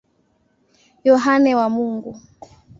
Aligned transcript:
Yohane 1.07 1.51
wa 1.59 1.67
Mungu. 1.75 2.11